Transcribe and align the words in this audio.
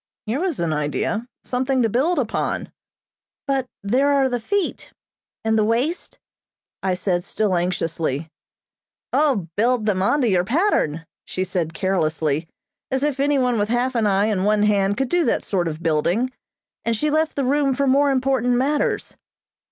Here 0.25 0.39
was 0.39 0.59
an 0.59 0.73
idea. 0.73 1.27
Something 1.43 1.83
to 1.83 1.87
build 1.87 2.17
upon. 2.17 2.71
"But 3.45 3.67
there 3.83 4.07
are 4.09 4.29
the 4.29 4.39
feet, 4.39 4.91
and 5.45 5.59
the 5.59 5.63
waist?" 5.63 6.17
I 6.81 6.95
said 6.95 7.23
still 7.23 7.55
anxiously. 7.55 8.27
"O, 9.13 9.47
build 9.55 9.85
them 9.85 10.01
on 10.01 10.21
to 10.21 10.27
your 10.27 10.43
pattern," 10.43 11.05
she 11.23 11.43
said 11.43 11.75
carelessly; 11.75 12.47
as 12.89 13.03
if 13.03 13.19
anyone 13.19 13.59
with 13.59 13.69
half 13.69 13.93
an 13.93 14.07
eye 14.07 14.25
and 14.25 14.43
one 14.43 14.63
hand 14.63 14.97
could 14.97 15.09
do 15.09 15.23
that 15.25 15.43
sort 15.43 15.67
of 15.67 15.83
building, 15.83 16.31
and 16.83 16.97
she 16.97 17.11
left 17.11 17.35
the 17.35 17.45
room 17.45 17.75
for 17.75 17.85
more 17.85 18.09
important 18.09 18.53
matters. 18.53 19.15